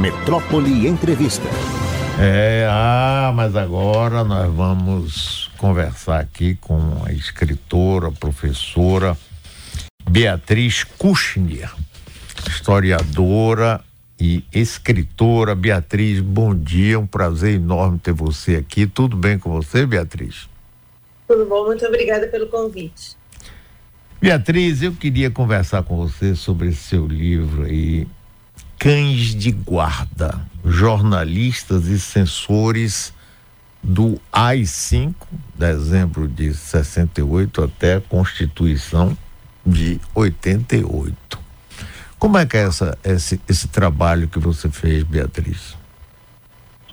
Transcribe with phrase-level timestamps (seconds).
[0.00, 1.46] Metrópole Entrevista.
[2.18, 9.14] É, ah, mas agora nós vamos conversar aqui com a escritora, professora
[10.08, 11.70] Beatriz Kuchner,
[12.48, 13.84] historiadora
[14.18, 15.54] e escritora.
[15.54, 18.86] Beatriz, bom dia, um prazer enorme ter você aqui.
[18.86, 20.48] Tudo bem com você, Beatriz?
[21.28, 23.18] Tudo bom, muito obrigada pelo convite.
[24.18, 28.06] Beatriz, eu queria conversar com você sobre esse seu livro aí,
[28.80, 33.12] Cães de Guarda, jornalistas e censores
[33.82, 35.14] do AI-5,
[35.54, 39.14] dezembro de 68 até a Constituição
[39.66, 41.38] de 88.
[42.18, 45.76] Como é que é essa, esse, esse trabalho que você fez, Beatriz?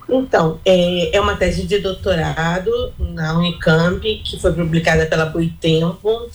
[0.09, 6.29] Então, é, é uma tese de doutorado na Unicamp, que foi publicada pela Boitempo,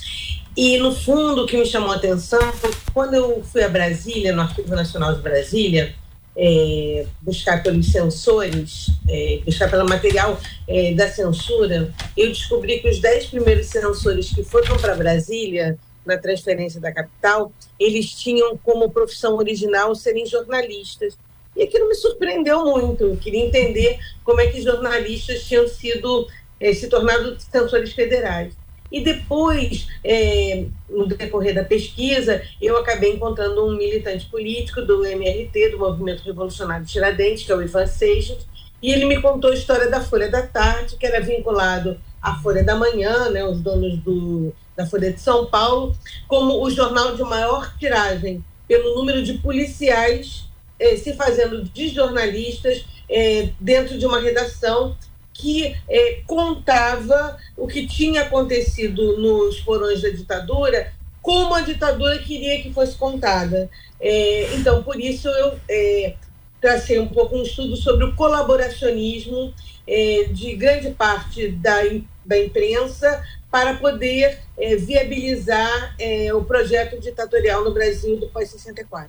[0.57, 4.35] e, no fundo, o que me chamou a atenção foi quando eu fui a Brasília,
[4.35, 5.95] no Arquivo Nacional de Brasília,
[6.37, 12.99] é, buscar pelos censores, é, buscar pelo material é, da censura, eu descobri que os
[13.01, 19.37] dez primeiros censores que foram para Brasília, na transferência da capital, eles tinham como profissão
[19.37, 21.17] original serem jornalistas.
[21.55, 23.05] E aquilo me surpreendeu muito.
[23.05, 26.27] Eu queria entender como é que jornalistas tinham sido,
[26.59, 28.55] é, se tornado censores federais.
[28.93, 35.71] E depois, é, no decorrer da pesquisa, eu acabei encontrando um militante político do MRT,
[35.71, 38.47] do Movimento Revolucionário Tiradentes, que é o Ivan Seixas,
[38.83, 42.63] e ele me contou a história da Folha da Tarde, que era vinculado à Folha
[42.63, 45.97] da Manhã, né, os donos do, da Folha de São Paulo,
[46.29, 50.45] como o jornal de maior tiragem, pelo número de policiais
[50.79, 54.97] eh, se fazendo de jornalistas eh, dentro de uma redação
[55.35, 62.61] que é, contava o que tinha acontecido nos porões da ditadura, como a ditadura queria
[62.61, 63.71] que fosse contada.
[64.01, 66.15] É, então, por isso, eu é,
[66.61, 69.55] tracei um pouco um estudo sobre o colaboracionismo
[69.87, 71.81] é, de grande parte da,
[72.25, 74.39] da imprensa para poder
[74.79, 75.95] viabilizar
[76.35, 79.09] o projeto ditatorial no Brasil do pós-64.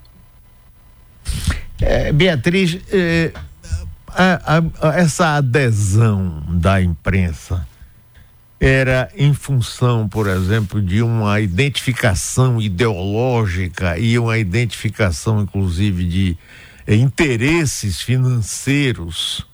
[2.13, 2.77] Beatriz,
[4.15, 7.67] a, a, essa adesão da imprensa
[8.59, 16.37] era em função, por exemplo, de uma identificação ideológica e uma identificação, inclusive, de
[16.87, 19.45] eh, interesses financeiros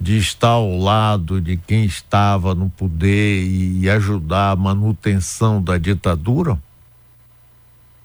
[0.00, 5.76] de estar ao lado de quem estava no poder e, e ajudar a manutenção da
[5.76, 6.58] ditadura?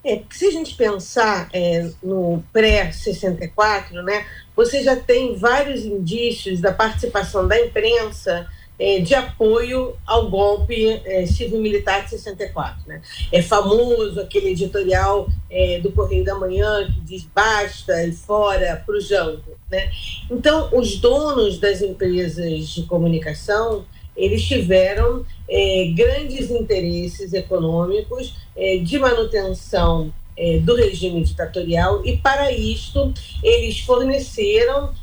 [0.05, 4.25] É, se a gente pensar é, no pré-64, né,
[4.55, 8.47] você já tem vários indícios da participação da imprensa
[8.77, 12.87] é, de apoio ao golpe é, civil-militar de 64.
[12.87, 13.01] Né?
[13.31, 18.95] É famoso aquele editorial é, do Correio da Manhã que diz basta e fora para
[18.95, 19.57] o jango.
[19.71, 19.89] Né?
[20.29, 28.99] Então, os donos das empresas de comunicação eles tiveram é, grandes interesses econômicos é, de
[28.99, 34.93] manutenção é, do regime ditatorial e, para isto, eles forneceram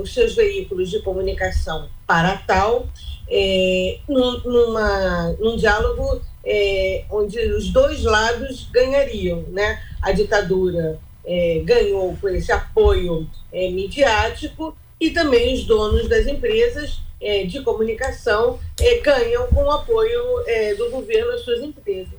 [0.00, 2.88] os seus veículos de comunicação para tal,
[4.08, 6.22] num, numa, num diálogo
[7.10, 9.44] onde os dois lados ganhariam.
[9.48, 9.82] Né?
[10.00, 10.98] A ditadura
[11.62, 19.00] ganhou por esse apoio midiático e também os donos das empresas é, de comunicação é,
[19.00, 22.18] ganham com o apoio é, do governo às suas empresas.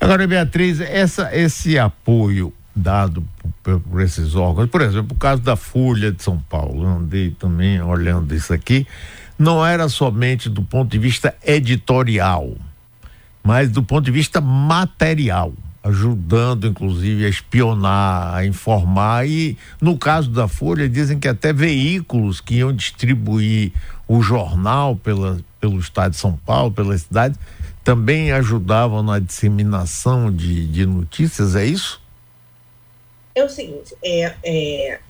[0.00, 3.24] Agora, Beatriz, essa, esse apoio dado
[3.62, 7.80] por, por, esses órgãos, por exemplo, o caso da Folha de São Paulo, andei também
[7.80, 8.86] olhando isso aqui,
[9.38, 12.54] não era somente do ponto de vista editorial,
[13.42, 15.52] mas do ponto de vista material
[15.84, 22.40] ajudando inclusive a espionar, a informar e no caso da Folha dizem que até veículos
[22.40, 23.70] que iam distribuir
[24.08, 27.38] o jornal pela, pelo estado de São Paulo, pela cidade,
[27.84, 32.00] também ajudavam na disseminação de, de notícias, é isso?
[33.34, 35.00] É o seguinte, é, é,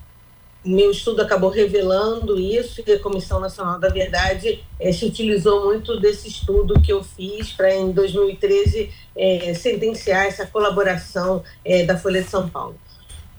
[0.64, 6.00] meu estudo acabou revelando isso e a Comissão Nacional da Verdade é, se utilizou muito
[6.00, 12.22] desse estudo que eu fiz para, em 2013, é, sentenciar essa colaboração é, da Folha
[12.22, 12.76] de São Paulo.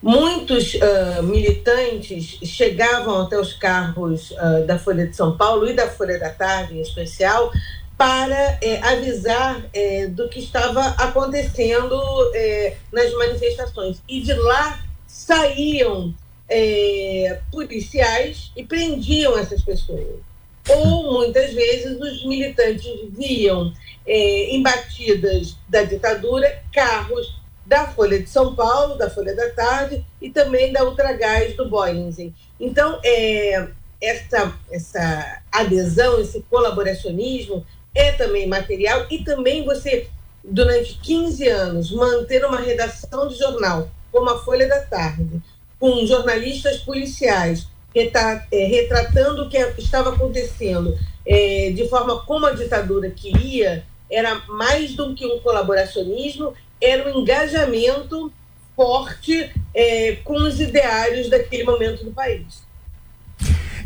[0.01, 5.89] Muitos uh, militantes chegavam até os carros uh, da Folha de São Paulo e da
[5.89, 7.51] Folha da Tarde, em especial,
[7.97, 11.99] para é, avisar é, do que estava acontecendo
[12.35, 14.01] é, nas manifestações.
[14.07, 16.13] E de lá saíam
[16.49, 20.19] é, policiais e prendiam essas pessoas.
[20.67, 23.71] Ou, muitas vezes, os militantes viam
[24.05, 30.05] é, em batidas da ditadura carros da Folha de São Paulo, da Folha da Tarde
[30.21, 32.33] e também da Ultragás do Boeing.
[32.59, 33.67] Então, é,
[34.01, 40.07] essa, essa adesão, esse colaboracionismo é também material e também você,
[40.43, 45.41] durante 15 anos, manter uma redação de jornal como a Folha da Tarde,
[45.79, 53.09] com jornalistas policiais é, retratando o que estava acontecendo é, de forma como a ditadura
[53.09, 58.31] queria, era mais do que um colaboracionismo, era um engajamento
[58.75, 62.65] forte é, com os ideários daquele momento do país.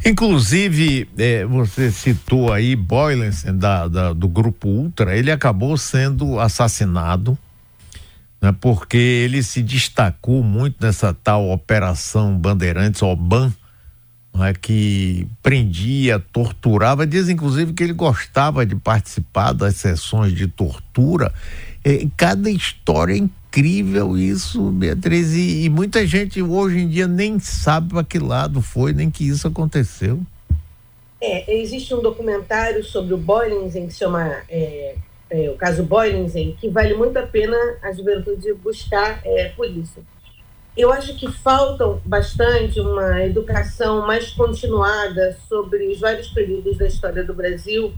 [0.05, 7.37] Inclusive, é, você citou aí Boylensen, da, da, do Grupo Ultra, ele acabou sendo assassinado,
[8.41, 13.53] né, porque ele se destacou muito nessa tal Operação Bandeirantes, OBAN,
[14.33, 21.33] né, que prendia, torturava, diz inclusive que ele gostava de participar das sessões de tortura.
[21.83, 27.39] É, cada história é incrível isso, Beatriz, e, e, muita gente hoje em dia nem
[27.39, 30.19] sabe para que lado foi, nem que isso aconteceu.
[31.21, 34.95] É, existe um documentário sobre o Boylingen que se chama é,
[35.29, 40.03] é, o caso Boylingen, que vale muito a pena a juventude buscar é, por isso.
[40.75, 47.23] Eu acho que falta bastante uma educação mais continuada sobre os vários períodos da história
[47.23, 47.93] do Brasil,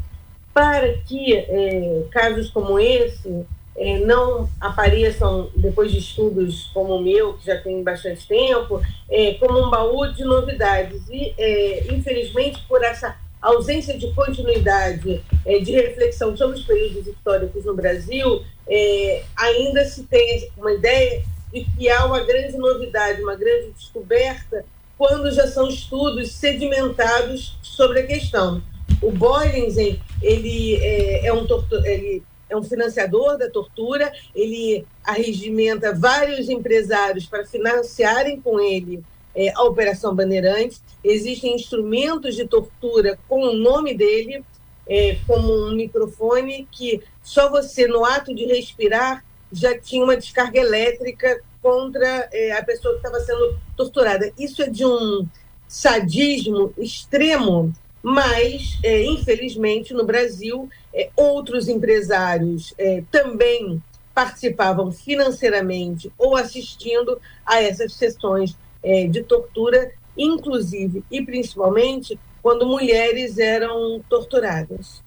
[0.53, 3.45] para que é, casos como esse
[3.77, 9.35] é, não apareçam depois de estudos como o meu, que já tem bastante tempo, é,
[9.35, 11.07] como um baú de novidades.
[11.09, 17.65] E, é, infelizmente, por essa ausência de continuidade é, de reflexão sobre os períodos históricos
[17.65, 23.35] no Brasil, é, ainda se tem uma ideia de que há uma grande novidade, uma
[23.35, 24.63] grande descoberta,
[24.97, 28.61] quando já são estudos sedimentados sobre a questão.
[29.01, 31.47] O Boylingen, ele é, é um
[31.83, 39.01] ele é um financiador da tortura, ele arregimenta vários empresários para financiarem com ele
[39.35, 40.81] é, a Operação Bandeirantes.
[41.03, 44.43] Existem instrumentos de tortura com o nome dele,
[44.87, 50.59] é, como um microfone que só você, no ato de respirar, já tinha uma descarga
[50.59, 54.31] elétrica contra é, a pessoa que estava sendo torturada.
[54.37, 55.27] Isso é de um
[55.67, 57.73] sadismo extremo
[58.03, 63.81] mas, é, infelizmente, no Brasil, é, outros empresários é, também
[64.13, 73.37] participavam financeiramente ou assistindo a essas sessões é, de tortura, inclusive e principalmente quando mulheres
[73.37, 75.03] eram torturadas.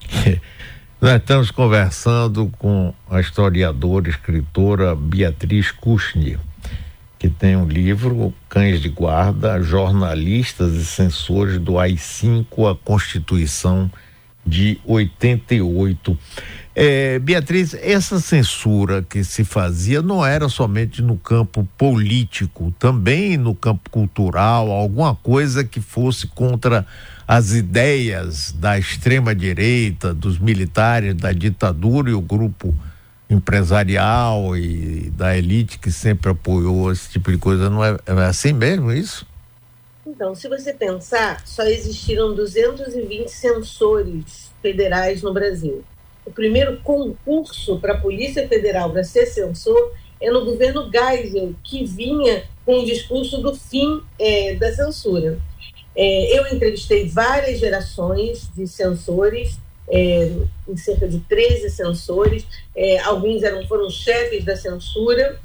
[1.00, 6.38] Nós estamos conversando com a historiadora escritora Beatriz Kushner
[7.20, 13.90] que tem um livro, Cães de Guarda, Jornalistas e Censores do AI-5, a Constituição
[14.44, 16.18] de 88.
[16.74, 23.54] É, Beatriz, essa censura que se fazia não era somente no campo político, também no
[23.54, 26.86] campo cultural, alguma coisa que fosse contra
[27.26, 32.74] as ideias da extrema-direita, dos militares, da ditadura e o grupo
[33.28, 38.52] empresarial e da elite que sempre apoiou esse tipo de coisa, não é, é assim
[38.52, 39.26] mesmo isso?
[40.04, 45.84] Então, se você pensar, só existiram 220 censores federais no Brasil.
[46.24, 51.84] O primeiro concurso para a Polícia Federal para ser censor é no governo Geisel, que
[51.84, 55.38] vinha com o discurso do fim é, da censura.
[55.96, 59.58] É, eu entrevistei várias gerações de censores
[59.90, 60.30] é,
[60.76, 65.38] cerca de 13 censores, é, alguns eram, foram chefes da censura,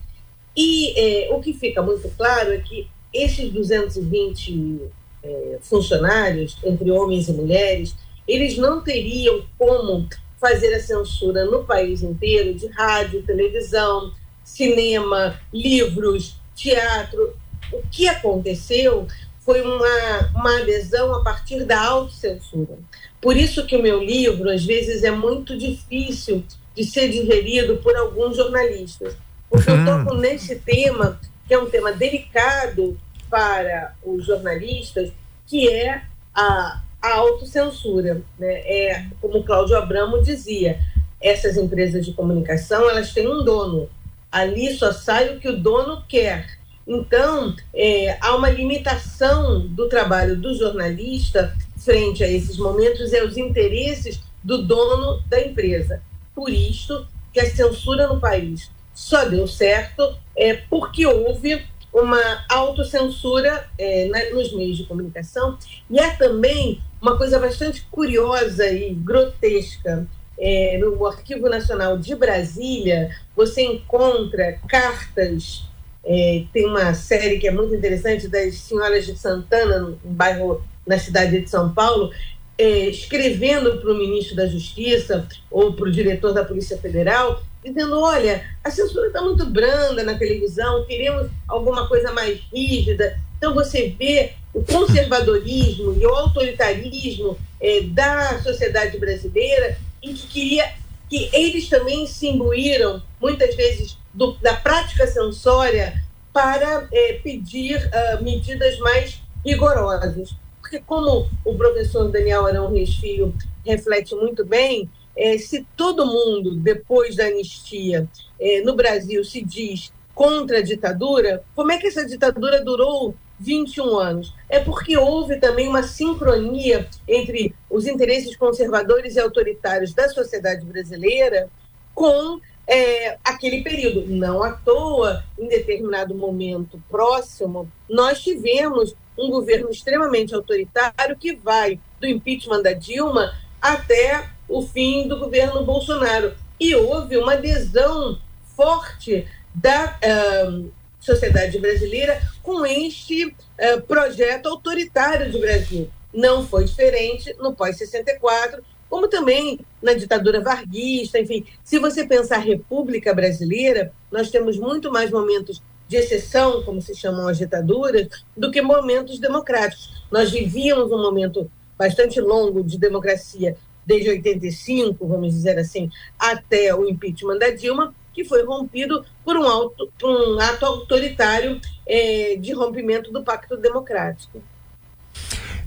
[0.55, 4.82] e é, o que fica muito claro é que esses 220
[5.24, 7.96] é, funcionários, entre homens e mulheres,
[8.27, 10.08] eles não teriam como
[10.39, 14.12] fazer a censura no país inteiro de rádio, televisão,
[14.44, 17.36] cinema, livros, teatro.
[17.72, 19.08] O que aconteceu
[19.39, 22.77] foi uma, uma adesão a partir da autocensura.
[23.22, 26.44] Por isso que o meu livro, às vezes, é muito difícil
[26.75, 29.15] de ser digerido por alguns jornalistas,
[29.50, 29.88] porque uhum.
[29.88, 33.00] eu toco nesse tema, que é um tema delicado
[33.30, 35.12] para os jornalistas,
[35.48, 36.01] que é
[36.34, 38.22] a, a autocensura.
[38.38, 38.54] Né?
[38.66, 40.80] É, como Cláudio Abramo dizia,
[41.22, 43.90] essas empresas de comunicação elas têm um dono.
[44.32, 46.46] Ali só sai o que o dono quer.
[46.88, 53.38] Então, é, há uma limitação do trabalho do jornalista frente a esses momentos e aos
[53.38, 56.02] interesses do dono da empresa.
[56.34, 63.70] Por isso que a censura no país só deu certo é, porque houve uma autocensura
[63.80, 65.58] é, nos meios de comunicação
[65.90, 70.06] e é também uma coisa bastante curiosa e grotesca
[70.38, 75.64] é, no Arquivo Nacional de Brasília, você encontra cartas.
[76.04, 81.00] É, tem uma série que é muito interessante das Senhoras de Santana, no bairro na
[81.00, 82.12] cidade de São Paulo,
[82.58, 88.00] é, escrevendo para o ministro da Justiça ou para o diretor da Polícia Federal, dizendo:
[88.00, 93.19] olha, a censura está muito branda na televisão, queremos alguma coisa mais rígida.
[93.38, 100.74] Então você vê o conservadorismo e o autoritarismo é, da sociedade brasileira e que queria
[101.10, 106.01] que eles também se imbuíram muitas vezes do, da prática censória
[106.34, 113.34] para é, pedir uh, medidas mais rigorosas porque como o professor Daniel Arão Reis Filho
[113.63, 118.07] reflete muito bem, é, se todo mundo, depois da anistia,
[118.39, 123.98] é, no Brasil se diz contra a ditadura, como é que essa ditadura durou 21
[123.98, 124.34] anos?
[124.50, 131.50] É porque houve também uma sincronia entre os interesses conservadores e autoritários da sociedade brasileira
[131.93, 134.05] com é, aquele período.
[134.07, 141.79] Não à toa, em determinado momento próximo, nós tivemos um governo extremamente autoritário que vai
[142.00, 146.34] do impeachment da Dilma até o fim do governo Bolsonaro.
[146.60, 148.18] E houve uma adesão
[148.56, 155.90] forte da uh, sociedade brasileira com este uh, projeto autoritário do Brasil.
[156.14, 161.46] Não foi diferente no pós-64, como também na ditadura varguista, enfim.
[161.64, 167.28] Se você pensar República Brasileira, nós temos muito mais momentos de exceção, como se chamam
[167.28, 170.04] as ditaduras, do que momentos democráticos.
[170.12, 175.89] Nós vivíamos um momento bastante longo de democracia desde 85, vamos dizer assim,
[176.20, 182.38] até o impeachment da Dilma, que foi rompido por um, auto, um ato autoritário é,
[182.38, 184.42] de rompimento do pacto democrático.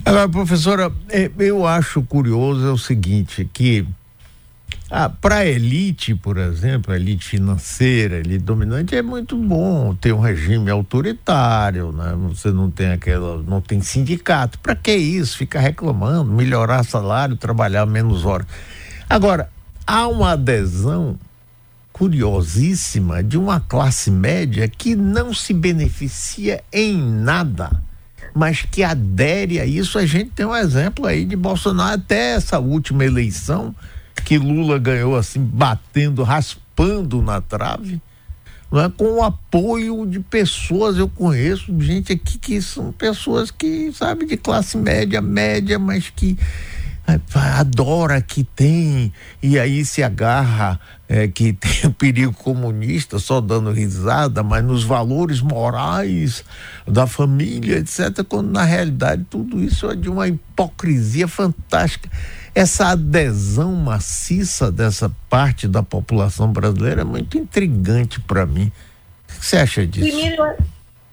[0.04, 3.87] Agora, professora, é, eu acho curioso é o seguinte, que
[4.90, 9.95] ah, para a elite, por exemplo, a elite financeira, a elite dominante, é muito bom
[9.95, 12.16] ter um regime autoritário, né?
[12.28, 14.59] Você não tem aquela, não tem sindicato.
[14.61, 15.37] Para que isso?
[15.37, 18.47] Ficar reclamando, melhorar salário, trabalhar menos horas.
[19.11, 19.50] Agora,
[19.87, 21.18] há uma adesão
[21.92, 27.71] curiosíssima de uma classe média que não se beneficia em nada,
[28.35, 29.99] mas que adere a isso.
[29.99, 33.75] A gente tem um exemplo aí de Bolsonaro até essa última eleição
[34.22, 38.00] que Lula ganhou assim, batendo, raspando na trave,
[38.70, 38.88] não é?
[38.88, 44.37] com o apoio de pessoas, eu conheço gente aqui que são pessoas que, sabe, de
[44.37, 46.38] classe média, média, mas que
[47.08, 47.18] é,
[47.58, 49.10] adora que tem
[49.42, 54.84] e aí se agarra é, que tem o perigo comunista só dando risada, mas nos
[54.84, 56.44] valores morais
[56.87, 62.10] da família, etc., quando na realidade tudo isso é de uma hipocrisia fantástica.
[62.58, 68.72] Essa adesão maciça dessa parte da população brasileira é muito intrigante para mim.
[69.28, 70.08] O que você acha disso?
[70.08, 70.42] Primeiro,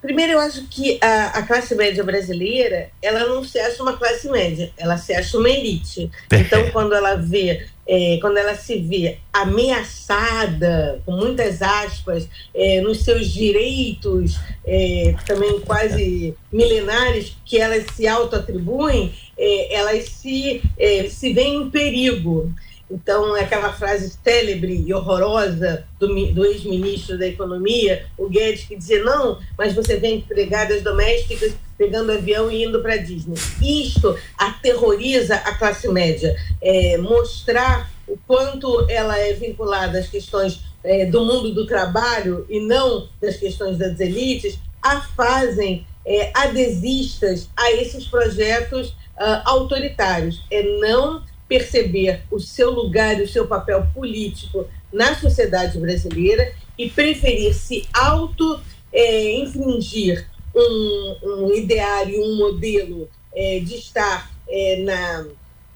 [0.02, 4.28] primeiro eu acho que a, a, classe média brasileira, ela não se acha uma classe
[4.28, 6.10] média, ela se acha uma elite.
[6.32, 13.04] Então, quando ela vê é, quando ela se vê ameaçada, com muitas aspas, é, nos
[13.04, 21.34] seus direitos, é, também quase milenares, que elas se autoatribuem, é, elas se, é, se
[21.34, 22.52] veem em perigo.
[22.90, 28.76] Então, é aquela frase célebre e horrorosa do, do ex-ministro da Economia, o Guedes, que
[28.76, 33.36] dizia: não, mas você vê empregadas domésticas pegando avião e indo para Disney.
[33.62, 36.36] Isto aterroriza a classe média.
[36.62, 42.60] É, mostrar o quanto ela é vinculada às questões é, do mundo do trabalho e
[42.60, 50.46] não das questões das elites, a fazem é, adesistas a esses projetos uh, autoritários.
[50.52, 56.90] É não perceber o seu lugar e o seu papel político na sociedade brasileira e
[56.90, 60.26] preferir se auto-infringir é,
[60.58, 65.28] um, um ideário, um modelo é, de estar é, na,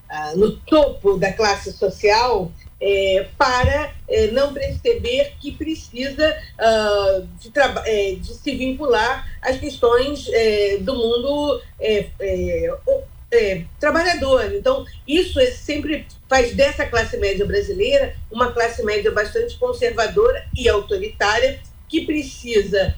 [0.09, 7.51] ah, no topo da classe social é, para é, não perceber que precisa uh, de,
[7.85, 11.61] é, de, se vincular às questões é, do mundo
[13.31, 14.53] é, é, trabalhador.
[14.53, 21.59] Então, isso sempre faz dessa classe média brasileira uma classe média bastante conservadora e autoritária
[21.88, 22.95] que precisa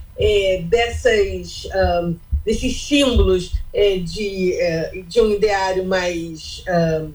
[0.70, 1.68] dessas.
[1.74, 7.12] Um, desses símbolos é, de, é, de um ideário mais uh,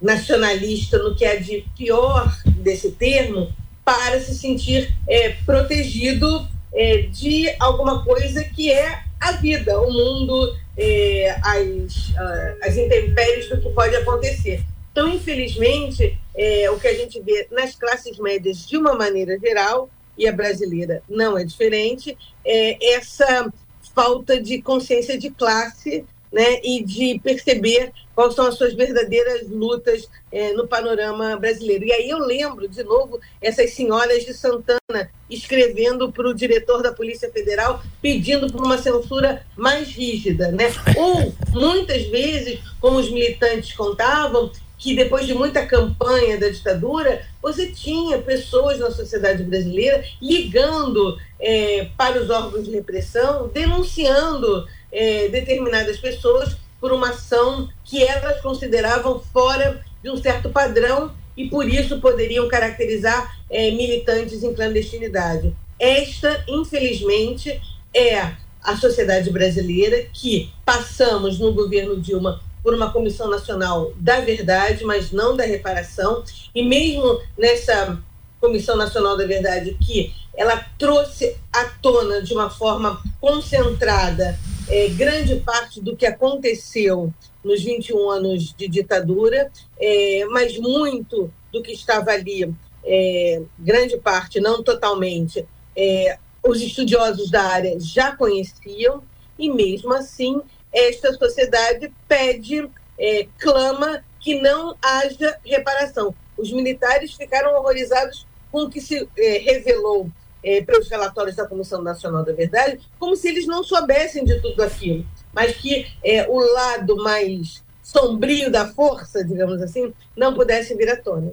[0.00, 3.52] nacionalista, no que é de pior desse termo,
[3.84, 10.56] para se sentir é, protegido é, de alguma coisa que é a vida, o mundo,
[10.76, 14.64] é, as, uh, as intempéries do que pode acontecer.
[14.92, 19.90] Então, infelizmente, é, o que a gente vê nas classes médias de uma maneira geral,
[20.16, 23.52] e a brasileira não é diferente, é essa
[23.94, 30.08] falta de consciência de classe né, e de perceber quais são as suas verdadeiras lutas
[30.30, 31.84] é, no panorama brasileiro.
[31.84, 36.92] E aí eu lembro, de novo, essas senhoras de Santana escrevendo para o diretor da
[36.92, 40.50] Polícia Federal pedindo por uma censura mais rígida.
[40.50, 40.72] Né?
[40.96, 47.66] Ou, muitas vezes, como os militantes contavam, que depois de muita campanha da ditadura, você
[47.66, 55.98] tinha pessoas na sociedade brasileira ligando é, para os órgãos de repressão, denunciando é, determinadas
[55.98, 62.00] pessoas por uma ação que elas consideravam fora de um certo padrão e por isso
[62.00, 65.54] poderiam caracterizar é, militantes em clandestinidade.
[65.78, 67.60] Esta, infelizmente,
[67.94, 74.84] é a sociedade brasileira que passamos no governo Dilma por uma comissão nacional da verdade,
[74.84, 76.22] mas não da reparação,
[76.54, 77.98] e mesmo nessa
[78.40, 84.38] Comissão Nacional da Verdade que ela trouxe à tona de uma forma concentrada
[84.70, 91.62] é, grande parte do que aconteceu nos 21 anos de ditadura, é, mas muito do
[91.62, 92.52] que estava ali,
[92.84, 95.46] é, grande parte, não totalmente,
[95.76, 99.02] é, os estudiosos da área já conheciam,
[99.38, 100.40] e mesmo assim,
[100.72, 106.14] esta sociedade pede, é, clama que não haja reparação.
[106.36, 110.10] Os militares ficaram horrorizados com o que se é, revelou
[110.42, 114.62] é, pelos relatórios da Comissão Nacional da Verdade, como se eles não soubessem de tudo
[114.62, 120.90] aquilo, mas que é, o lado mais sombrio da força, digamos assim, não pudesse vir
[120.90, 121.32] à tona.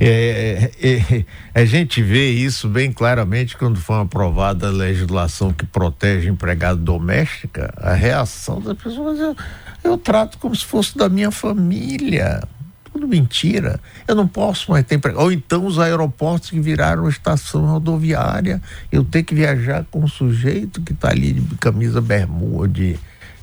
[0.00, 5.64] É, é, é, a gente vê isso bem claramente quando foi aprovada a legislação que
[5.64, 9.36] protege empregado doméstica, a reação das pessoas eu,
[9.84, 12.42] eu trato como se fosse da minha família
[12.94, 13.80] tudo mentira.
[14.06, 19.24] Eu não posso mais ter Ou então os aeroportos que viraram estação rodoviária, eu ter
[19.24, 22.96] que viajar com um sujeito que está ali de camisa bermuda, de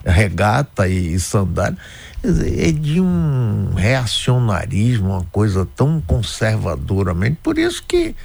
[0.05, 1.77] regata e, e sandália.
[2.23, 7.37] É de um reacionarismo, uma coisa tão conservadoramente.
[7.43, 8.15] Por isso que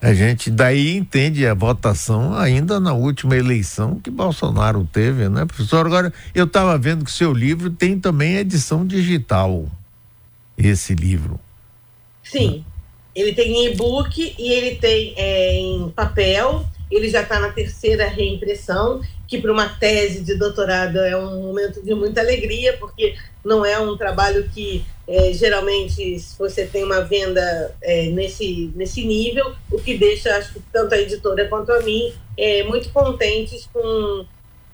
[0.00, 5.86] a gente daí entende a votação ainda na última eleição que Bolsonaro teve, né, professor?
[5.86, 9.68] Agora, eu estava vendo que seu livro tem também edição digital
[10.56, 11.38] esse livro?
[12.22, 12.64] Sim.
[13.14, 16.64] Ele tem e-book e ele tem é, em papel.
[16.90, 21.82] Ele já está na terceira reimpressão, que para uma tese de doutorado é um momento
[21.82, 27.74] de muita alegria, porque não é um trabalho que é, geralmente você tem uma venda
[27.82, 32.12] é, nesse, nesse nível, o que deixa, acho que tanto a editora quanto a mim,
[32.36, 34.24] é, muito contentes com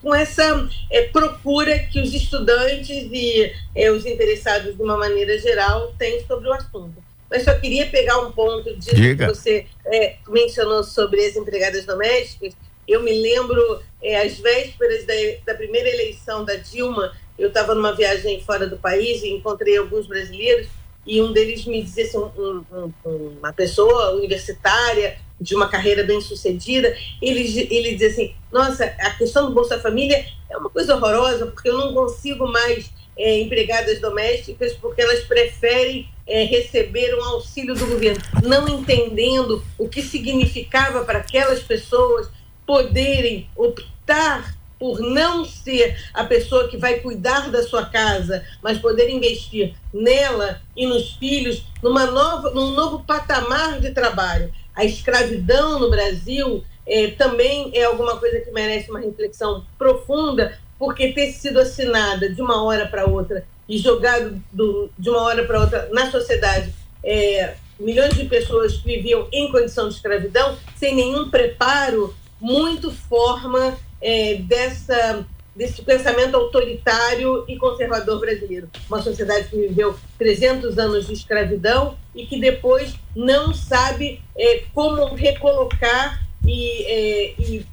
[0.03, 5.93] com essa é, procura que os estudantes e é, os interessados, de uma maneira geral,
[5.99, 7.03] têm sobre o assunto.
[7.31, 9.27] Mas só queria pegar um ponto Diga.
[9.27, 12.55] que você é, mencionou sobre as empregadas domésticas.
[12.87, 13.83] Eu me lembro,
[14.25, 19.23] às vésperas da, da primeira eleição da Dilma, eu estava numa viagem fora do país
[19.23, 20.69] e encontrei alguns brasileiros
[21.07, 22.93] e um deles me dizia assim, um, um,
[23.39, 29.46] uma pessoa universitária de uma carreira bem sucedida, ele, ele diz assim, nossa, a questão
[29.46, 34.72] do Bolsa Família é uma coisa horrorosa, porque eu não consigo mais é, empregadas domésticas,
[34.74, 41.18] porque elas preferem é, receber um auxílio do governo, não entendendo o que significava para
[41.18, 42.29] aquelas pessoas
[42.66, 49.11] poderem optar por não ser a pessoa que vai cuidar da sua casa, mas poder
[49.11, 54.53] investir nela e nos filhos numa nova, num novo patamar de trabalho.
[54.79, 61.12] A escravidão no Brasil é, também é alguma coisa que merece uma reflexão profunda, porque
[61.12, 65.59] ter sido assinada de uma hora para outra e jogado do, de uma hora para
[65.59, 72.14] outra na sociedade, é, milhões de pessoas viviam em condição de escravidão, sem nenhum preparo,
[72.41, 75.27] muito forma é, dessa,
[75.59, 78.71] desse pensamento autoritário e conservador brasileiro.
[78.88, 85.16] Uma sociedade que viveu 300 anos de escravidão e que depois não sabe é, como
[85.16, 87.66] recolocar e, é, e,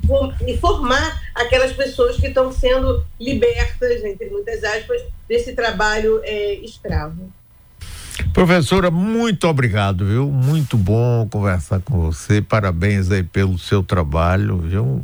[0.47, 7.31] e, formar aquelas pessoas que estão sendo libertas, entre muitas aspas, desse trabalho é, escravo.
[8.33, 10.27] Professora, muito obrigado, viu?
[10.27, 12.41] Muito bom conversar com você.
[12.41, 15.03] Parabéns aí pelo seu trabalho, viu?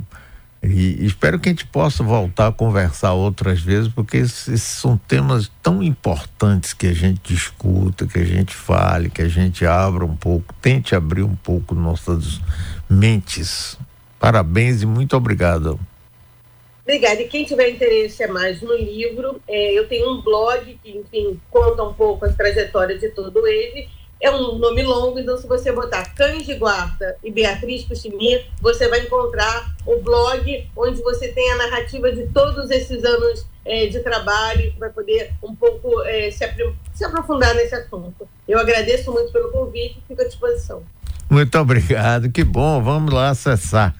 [0.63, 5.51] E espero que a gente possa voltar a conversar outras vezes, porque esses são temas
[5.61, 10.15] tão importantes que a gente discuta, que a gente fale, que a gente abra um
[10.15, 12.39] pouco, tente abrir um pouco nossas
[12.87, 13.75] mentes.
[14.19, 15.79] Parabéns e muito obrigado.
[16.83, 17.21] Obrigada.
[17.21, 21.39] E quem tiver interesse a mais no livro, é, eu tenho um blog que, enfim,
[21.49, 23.87] conta um pouco as trajetórias de todo ele,
[24.21, 28.87] é um nome longo, então se você botar Cães de Guarda e Beatriz Cuchimir, você
[28.87, 33.99] vai encontrar o blog onde você tem a narrativa de todos esses anos é, de
[33.99, 36.45] trabalho, vai poder um pouco é, se,
[36.93, 38.27] se aprofundar nesse assunto.
[38.47, 40.83] Eu agradeço muito pelo convite e fico à disposição.
[41.27, 43.95] Muito obrigado, que bom, vamos lá acessar